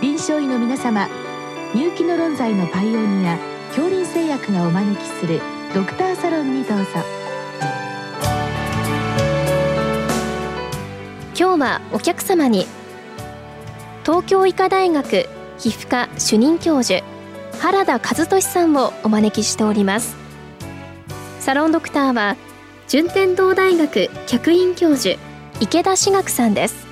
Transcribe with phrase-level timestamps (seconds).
[0.00, 1.08] 臨床医の皆様
[1.74, 3.36] 入気の論剤のパイオニア
[3.70, 5.40] 恐林製薬がお招きする
[5.74, 6.84] ドクターサロンにどうぞ。
[11.36, 12.66] 今日はお客様に
[14.04, 17.04] 東京医科大学皮膚科主任教授
[17.58, 20.16] 原田和俊さんをお招きしております。
[21.40, 22.36] サロンドクターは
[22.86, 25.18] 順天堂大学客員教授
[25.60, 26.87] 池田志学さんです。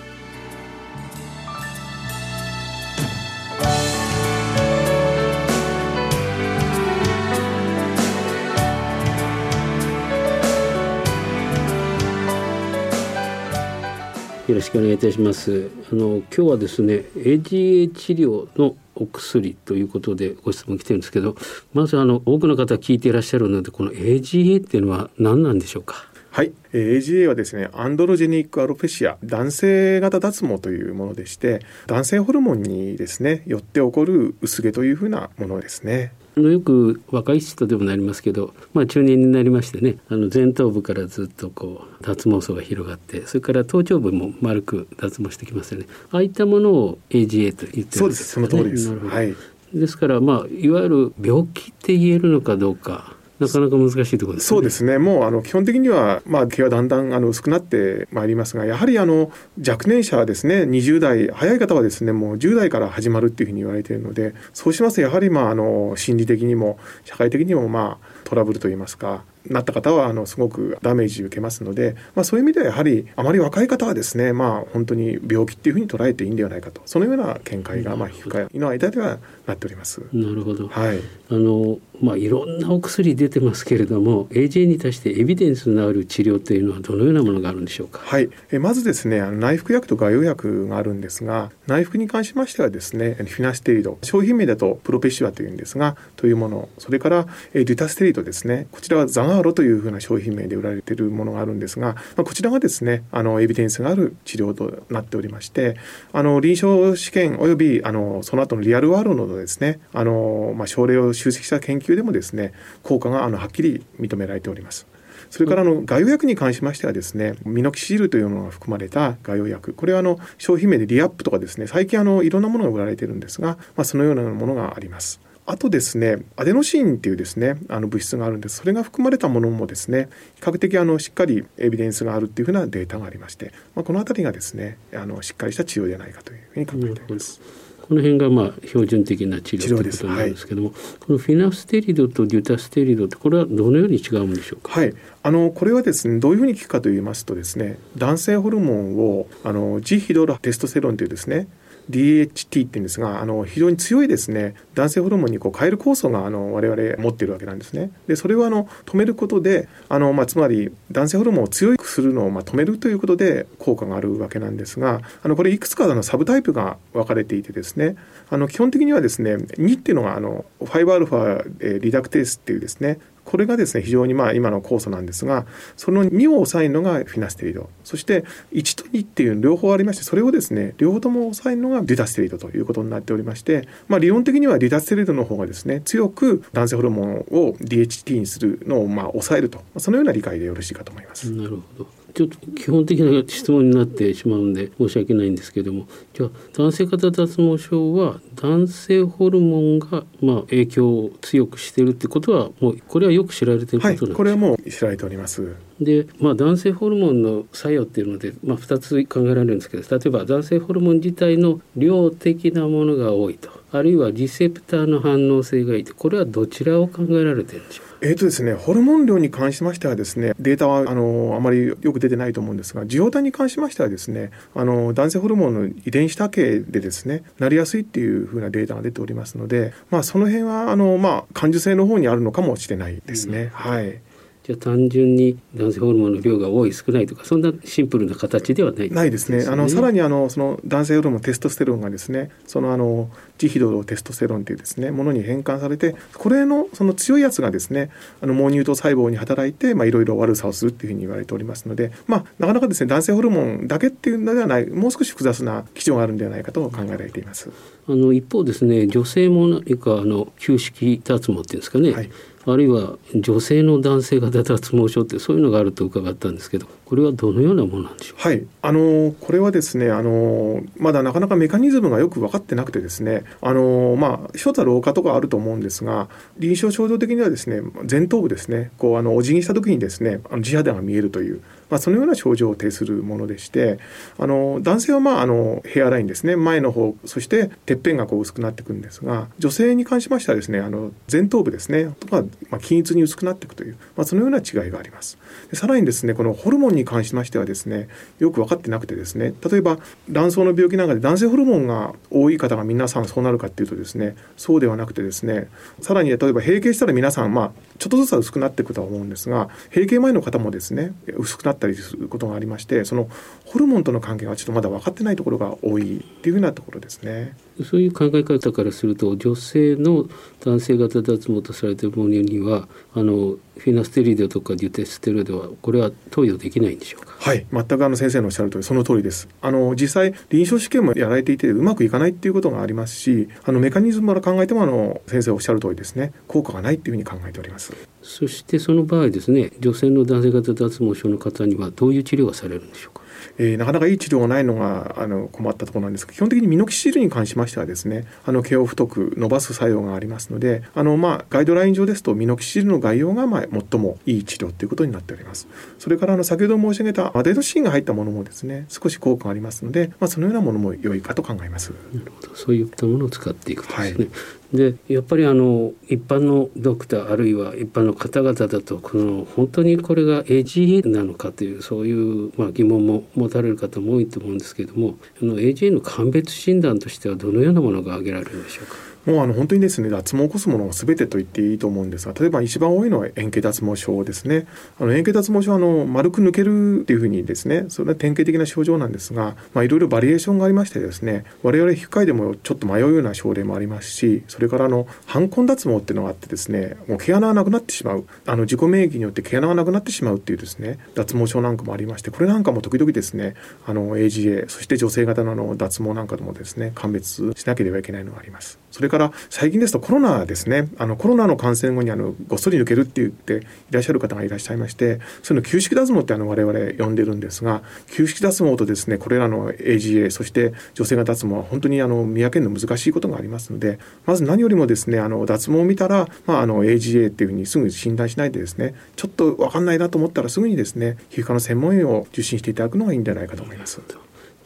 [14.46, 15.70] よろしくお願いいたします。
[15.90, 21.34] あの今日はですね AGA 治療のお薬ということでご質問来てるんですけど
[21.74, 26.06] まずあの多くの方聞いていらっしゃるのでこの AGA っていうのは何なんでしょうか？
[26.30, 36.12] はい、AGA はですねアンドロジェニックアロペシア男性型脱毛というものでして男性ホルモンにですねよって起こる薄毛というふうなものですね。
[36.42, 45.86] のよく若い人でもなりますけど、まあ、中年になりましてねあの前頭部からずっとこう脱毛層が広がってそれから頭頂部も丸く脱毛してきますよね。
[46.10, 48.34] ああいったものを AGA と言ってるんです。
[48.34, 48.84] か、ね、そうです。
[48.84, 49.08] その通りです。
[49.08, 49.34] はい。
[49.72, 54.98] ですからまあいわゆる病気って言えるのかどうかなかなか難しいところです、ね、そうですね。
[54.98, 59.30] もうあの基本的にはまあ毛はだんだんあの薄くなってまいりますが、やはりあの
[59.66, 69.24] 若年者はですね、20代早い方はですね、もう10代から始まるっていうふうに言われているので、そうしますとやはりまああの心理的にも社会的にもまあトラブルといいますか。
[69.50, 80.02] なった方はあのすごくダメージ受けますので、まあ、そういう意味ではやはりあまり若い方はですね、まあ、本当に病気っていうふうに捉えていいんではないかとそのような見解がまあ皮膚科医の間ではなっております。
[80.12, 81.00] なるほど、はい、
[81.30, 88.00] あのまあ、いろんなお薬出てますけれども AJ に対してエビデンスのある治療というのはどのようなものがあるんでしょうか？
[88.04, 105.76] はい、えまずですね内服薬と外用薬があるんですが内服に関しましてはですねフィナステリド商品名だとプロペシュアというんですがというものそれからデュタステリドですねこちらはザガーロというふうな商品名で売られているものがあるんですが、まあ、こちらがですねあのエビデンスがある治療となっておりまして
[106.12, 112.52] あの臨床試験およびあのその後のリアルワールドのですねあの、まあ、症例を集積した研究でもですね
[112.82, 114.86] 効果があのはっきり認められております。
[115.30, 125.20] それからあの外用薬に関しましてはですねミノキシルというものが含まれた外用薬これはあの商品名でリアップとかですね最近あのいろんなものが売られているんですが、まあ、そのようなものがあります。
[125.48, 128.56] あとですね、アデノシンっていうですね、あの物質があるんです。
[128.56, 137.40] それが含まれたものもですね、比較的あのしっかりエビデンスがあるっていうふうなデータがありまして、まあ、この辺りがですね、あのしっかりした治療じゃないかというふうに考えています。
[137.88, 144.72] この辺がまあ標準的な治療ということなんですけども、はい、このフィナステリドとデュタステリドってこれはどのように違うんでしょうか？
[144.72, 151.48] はい、あのこれはですねどういうふうに効くかと言いますとですね、男性ホルモンをあのジヒドロテストステロンというですね
[151.90, 157.90] DHT って言うんですがあの非常に強いですね男性ホルモンにこう変える酵素があの我々持っているわけなんですね。
[158.06, 167.96] でそれをあの止めることであの、まあ、つまり男性ホルモンを強くするのをまあ止めるということで効果があるわけなんですがあのこれいくつかのサブタイプが分かれていてですね
[168.30, 175.44] あの基本的にはですね2っていうのがあの 5α リダクテースっていうですねこれがですね非常にまあ今の酵素なんですが
[175.76, 177.68] その2を抑えるのがフィナステリド。
[177.84, 189.62] そして1と2っていう両方ありましてそれをですね両方とも抑えるのがデュタステリドということになっておりまして、まあ、理論的にはデュタステリドの方がですね強く男性ホルモンを DHT にするのをまあ抑えると。
[189.78, 191.30] そのような理解でよろしいかと思います。
[191.30, 192.05] なるほど。
[192.16, 195.86] ちょっと基本的な質問になってしまうんで申し訳ないんですけども。
[196.14, 205.54] じゃあ男性型脱毛症は男性ホルモンがまあ影響を強くしているってことはもうこれはよく知られていることなんですか、はい、これはもう知られております。
[205.78, 213.50] で、まあ、男性ホルモンの作用っていうので、まあ、2つ考えられるんですけど例えば男性ホルモン自体の量的なものが多いと。
[213.72, 215.94] あるいはリセプターの反応性がいいと。
[215.94, 217.95] これはどちらを考えられてるんでしょう？
[218.00, 233.42] えーとですね、ホルモン量に関しましてはですねデータはあのあまりよく出てないと思うんですが受容体に関しましてはですねあの男性ホルモンの遺伝子多形でですねなりやすいっていうふうなデータが出ておりますので、まあ、その辺はあの、まあ、感受性の方にあるのかもしれないですね。
[233.42, 234.00] うん、はい。
[234.46, 239.44] じゃ単純に男性ホルモンの量が多い少ないとかそんなシンプルな形ではない、ね、ないですね。
[239.44, 247.90] あのさらにあのその男性ホルモンテストステロンがですねそのあのジヒドロテストステロンというですねものに変換されてこれのその強いやつがですね
[248.20, 257.50] あの毛乳頭細胞に働いていろいろ悪さをするっていうふうに言われておりますので、まあ、なかなかですね男性ホルモンだけっていうのではないもう少し複雑な基準があるんではないかと考えられています。
[257.88, 262.10] あの一方ですね女性も何かあの旧式脱毛っていうんですかね、はい
[262.48, 268.20] あるいは女性の男性型脱毛症ってそういうのがあると伺ったんですけどこれはどのようなものなんでしょう？
[268.20, 268.46] はい。
[268.62, 277.60] あのこれはですねあのまだなかなかメカニズムがよく分かってなくてですねあのまあ一つは老化とかあると思うんですが臨床症状的にはですね
[277.90, 283.78] 前頭部ですねこうあのお辞儀した時にですねあの地肌が見えるというまあ、そのような症状を呈するものでして
[284.18, 295.18] あの男性は、まあ、あのヘアラインですね前の方そしててっぺんがこう薄くなっていくんですが女性に関しましてはですねあの前頭部ですねとか、まあ、均一に薄くなっていくという、まあ、そのような違いがあります。
[295.50, 299.78] でさらにですねこのホルモンに関しましてはですねよく分かってなくてですね例えば
[300.10, 305.48] 卵巣の病気なんかで男性ホルモンが多い方が皆さんそうなるかっていうとですねそうではなくてですね
[305.80, 313.08] さらに例えば閉経したら皆さんまあちょっとずつは薄くなっていくとは思うんですが閉経前の方もですね薄くなっったりすることがありましてその
[313.44, 317.36] ホルモンとの関係はちょっとまだ分かってないところが多いっていうふうなところですね。
[317.64, 320.06] そういう考え方からすると女性の
[320.40, 322.68] 男性型脱毛とされているものには
[322.98, 327.14] あのフィナステリドとかデュテステロイドはこれは投与できないんでしょうか？
[327.18, 327.44] はい。
[327.52, 329.28] 全くあの先生のおっしゃる通りその通りです。
[329.42, 336.12] あの実際臨床試験もやられていてうまくいかないっていうことがありますしあのメカニズムから考えてもあの先生おっしゃる通りですね。
[336.26, 337.74] 効果がないっていうふうに考えております。
[338.02, 343.04] そしてその場合ですね女性の男性型脱毛症の方にはどういう治療がされるんでしょうか？
[343.38, 355.48] えー、なかなかいい治療がないのがあの困ったところなんですが基本的にミノキシルに関しましてはですねあの毛を太く伸ばす作用がありますのであの、まあ、ガイドライン上ですとミノキシルの概要が、まあ、最もいい治療ということになっております。
[355.78, 361.72] それからあの先ほど申し上げたアデノシンが入ったものもですね少し効果がありますので、まあ、そのようなものも良いかと考えます。
[361.92, 362.34] なるほど。
[362.34, 364.10] そういったものを使っていくとですね、はい
[364.52, 371.92] でやっぱりあの一般のドクターあるいは一般の方々だとこの本当にこれが AGA なのかというそうい
[372.28, 378.95] うまあ疑問も持たれる方も多いと思うんですけれどもあの AGA の鑑別診断としてはどのようなものが挙げられるんでしょうか？
[379.06, 384.46] もうあの本当にですね脱毛を起こすものが全てと言っていいと思うんですが例えば一番多いのは円形脱毛症ですね
[384.78, 403.34] あの円形脱毛症はあの丸く抜けるっていうふうにですねそれは典型的な症状なんですが、いろいろバリエーションがありましてですね我々皮膚科医でもちょっと迷うような症例もありますしそれからあの反根脱毛っていうのがあってですねもう毛穴がなくなってしまうあの自己免疫によって毛穴がなくなってしまうっていうですね脱毛症なんかもありましてこれなんかも時々ですね
[403.66, 408.65] あの AGA そして女性型のあの脱毛なんかでもですね鑑別しなければいけないのがあります。
[408.76, 413.40] それから最近ですとコロナですねあのコロナの感染後にあのごっそり抜けるって言ってい
[413.70, 433.80] らっしゃる方がいらっしゃいましてそういうの旧式脱毛ってあの我々呼んでるんですが旧式脱毛とですねこれらの AGA そして女性が脱毛は本当にあの見分けるの難しいことがありますのでまず何よりもですねあの脱毛を見たら、まあ、あの AGA っていうふうにすぐ診断しないでですねちょっと分かんないなと思ったらすぐにですね皮膚科の専門医を受診していただくのがいいんじゃないかと思います。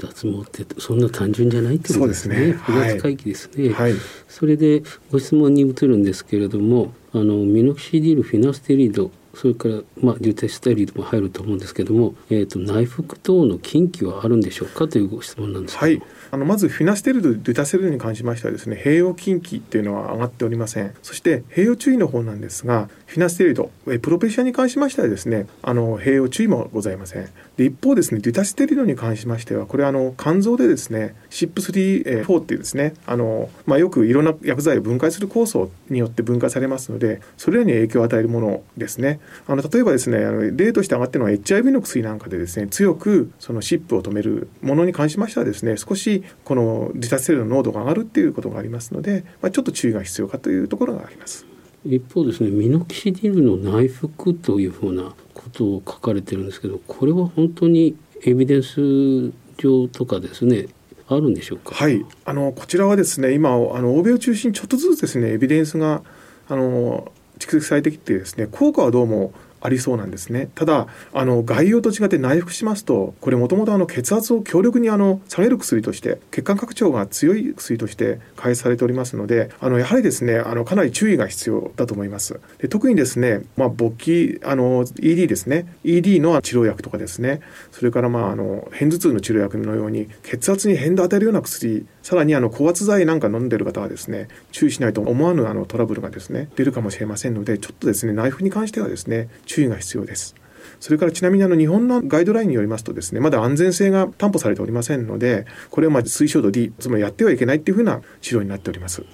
[0.00, 2.36] 脱毛ってそんな単純じゃないってことですね。
[2.36, 2.52] すね。
[2.52, 3.94] 複雑回帰ですね、はい、
[4.28, 4.82] それで
[5.12, 16.02] ご質問に移るんですけれども、あのミノキシディルフィナステリードそれから、まあ、デュテステリードも入ると思うんですけども、えーと、内服等の禁忌はあるんでしょうかというご質問なんですはい。
[16.32, 20.94] あのまずフィナステルド・デュタセルに関しましてはですね併用禁忌っていうのは上がっておりません。
[21.02, 27.28] そして併用注意の方なんですがフィナステリドプロペシアに関しましてはですねあの併用注意もございません。
[27.56, 39.19] で一方ですねデュタステリドに関しましてはこれあの肝臓でですね CYP3-4 っていうですねあの、まあ、よくいろんな薬剤を分解する酵素によって分解されますのでそれらに影響を与えるものですね。
[39.46, 51.46] あの例えばですねあの例として上がっているのは HIV の薬なんかでですね強くその CYP を止めるものに関しましてはですね少しこの自殺セルの濃度が上がるっていうことがありますので、まあ、ちょっと注意が必要かというところがあります。
[51.84, 60.66] 一方ですねミノキシディルの内服というふうなことを書かれてるんですけどこれは本当にエビデンス上とかですね
[61.08, 61.74] あるんでしょうか？
[61.74, 66.02] はいあのこちらはですね今あの欧米を中心にちょっとずつですねエビデンスが
[66.48, 67.10] あの
[67.40, 70.48] 蓄積されてきてですね効果はどうもありそうなんですね。
[70.54, 82.40] ただ、あの、概要と違って内服しますと、これもともとあの血圧を強力にあの下げる薬として、血管拡張が強い薬として開発されておりますので、あの、やはりですね、あの、かなり注意が必要だと思います。
[82.58, 87.40] で特にですね、まあ、勃起、あの、ED ですね、ED の治療薬とかですね、
[87.72, 100.36] それからまあ、あの、片頭痛の治療薬のように、血圧に変動を与えるような薬、さらにあの高圧剤なんか飲んでる方はですね注意しないと思わぬあのトラブルがですね出るかもしれませんのでちょっとですね内服に関してはですね注意が必要です。
[100.78, 109.00] それからちなみにあの日本のガイドラインによりますとですねまだ安全性が担保されておりませんのでこれはまあ推奨度 D つまりやってはいけないっていうふうな治療になっております。
[109.00, 109.10] なる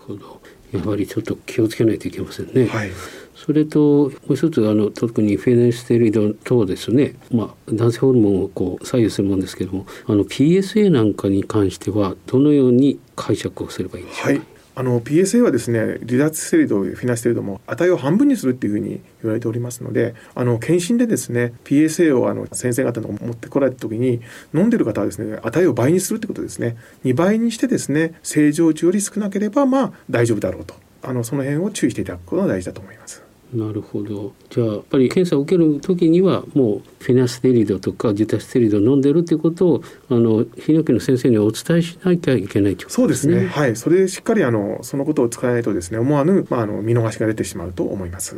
[0.00, 0.40] ほど。
[0.72, 2.66] やはりちょっと気をつけないといけませんね。
[2.66, 2.90] はい。
[3.34, 24.20] それともう一つあの特にフェネステリド等ですね、まあ、男性ホルモンをこう左右するものですけどもあの PSA なんかに関してはどのように解釈をすればいいんでしょうか、はいあの PSA はですね離脱ステリドフィナステリドも値を半分にするっていうふうに言われておりますのであの検診でですね PSA をあの先生方の持ってこられた時に
[24.52, 33.22] 飲んでる方はですね値を倍にするってことですね2倍にしてですね正常値より少なければまあ大丈夫だろうとあのその辺を注意していただくことが大事だと思います。
[33.54, 43.46] なるほどじゃあやっぱり検査を受ける時にはもうフェナステリドとかジュタステリドを飲んでるっていうことをあの泌尿器の先生にお伝えしなきゃいけないということそうですね。
[43.46, 43.76] はい。
[43.76, 48.36] それでしっかりあのそのことを使わないとですね、思わぬまああの見逃しが出てしまうと思います。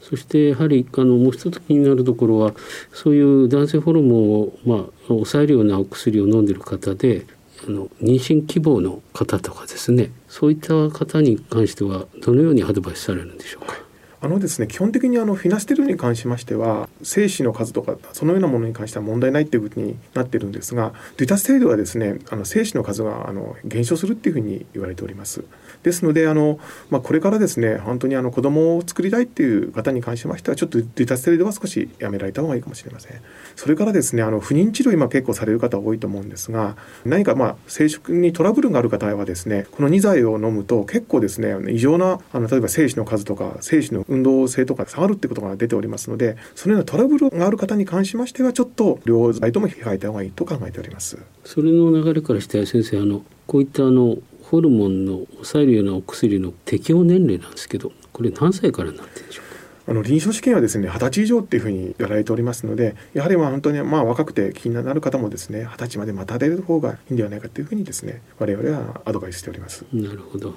[0.00, 2.54] そしてやはりあのもう一つ気になるところは
[2.92, 7.26] そういう男性ホルモンを、まあ、抑えるようなお薬を飲んでる方で
[7.68, 13.89] あの妊娠希望の方とかですねそういった方に関してはどのようにアドバイスされるんでしょうか？
[14.22, 25.42] あのですね、基本的にあのフィナステルに関しましては精子の数とかそのようなものに関しては問題ないっていうふうになってるんですがデュタステリドはですねあの精子の数があの減少するっていうふうに言われております。
[25.82, 26.58] ですのであの、
[26.90, 33.20] まあ、これからですね本当にあの子供を作りたいっていう方に関しましてはちょっとデュタステリドは少しやめられた方がいいかもしれません。
[33.56, 51.18] それからですねあの不妊治療今結構される方多いと思うんですが何かまあ生殖にトラブルがある方はですねこの2剤を飲むと結構ですね異常なあの例えば精子の数とか精子の運動性とか下がるってことが出ておりますのでそのようなトラブルがある方に関しましてはちょっと両剤とも控えた方がいいと考えております。
[51.44, 59.44] それの流れからして先生あのこういったあのホルモンの抑えるようなお薬の適用年齢なんですけどこれ何歳からになってるんでしょう？
[59.44, 59.49] か
[59.90, 69.84] あの臨床試験はですね二十歳以上っていうふうにやられておりますのでやはりまあ本当にまあ若くて気になる方もですね二十歳まで待たれる方がいいんではないかというふうにですね我々はアドバイスしております。
[69.92, 70.56] なるほどはい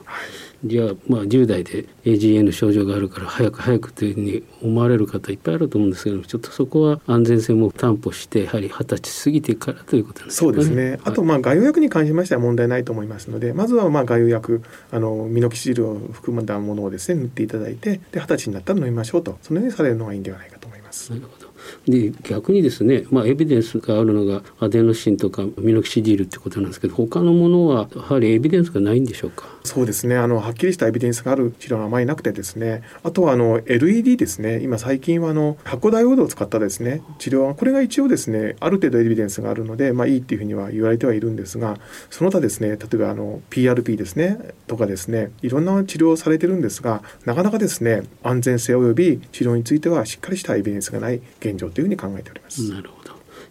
[0.66, 10.54] じゃあまあ10代で AGA の症状があるから早く早くというふうに思われる方いっぱいあると思うんですけどちょっとそこは安全性も担保してやはり二十歳過ぎてからということなんですかね。
[10.54, 11.00] そうですね。
[11.04, 14.62] あと、まあ、外用薬に関しましては問題ないと思いますので、まずは、まあ、外用薬、
[14.92, 21.12] あの、ミノキシルを含んだものをですね、塗っていただいて、で、二十歳になったら飲みましょうと、そのようにされるのがいいんではないかと思います。
[21.12, 21.52] なるほど
[21.88, 29.46] で逆にですね、まあ、エビデンスがあるのがアデノシンとかミノキシジルってことなんですけど他のものはやはりエビデンスがないんでしょうか？
[29.64, 30.18] そうですね。
[30.18, 34.60] あの、はっきりしたエビデンスがある治療があまりなくてですね、あとは、あの、LED ですね。
[34.62, 41.78] 今、最近は、あの、発光ダイオードを使ったですね、治療は、これが一応ですね、ある程度エビデンスがあるので、まあ、いいっていうふうには言われてはいるんですが、
[42.10, 52.70] その他ですね、例えば、あの、PRP ですね、とかですね、いろんな治療をされてるんですが、なかなかですね、安全性及び治療については、しっかりしたエビデンスがない現状というふうに考えております。
[52.70, 53.03] なるほど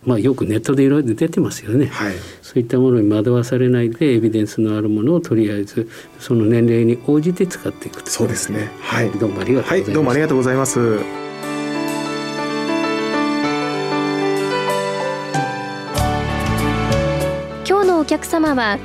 [0.04, 2.14] まあよくネットでいろいろ出てますよね、はい。
[2.42, 8.68] そういったものに惑わされないでエビデンスのあるものをとりあえずその年齢に応じて使っていくとそうですね。
[8.80, 9.10] はい。
[9.10, 10.80] どうもありがとうございました、はい、どうもありがとうございます。
[17.64, 18.78] 今日のお客様は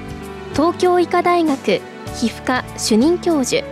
[0.54, 1.80] 東京医科大学皮
[2.28, 3.64] 膚科主任教授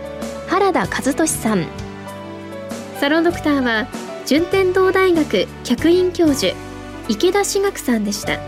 [0.48, 1.64] 原田和俊さん
[2.98, 3.86] サロンドクターは
[4.26, 6.52] 順天堂大学客員教授
[7.08, 8.38] 池田志学さんでした。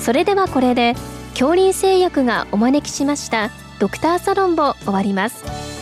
[0.00, 0.94] それではこれで
[1.32, 5.79] 恐林製薬がお招きしましたドクターサロンを終わります。